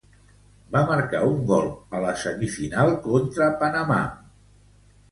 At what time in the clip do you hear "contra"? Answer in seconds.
3.07-3.53